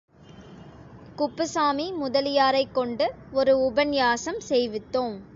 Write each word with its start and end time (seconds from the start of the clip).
குப்புசாமி 1.15 1.91
முதலியாரைக் 1.91 2.73
கொண்டு 2.73 3.13
ஒரு 3.31 3.59
உபன்யாசம் 3.59 4.41
செய்வித்தோம். 4.49 5.21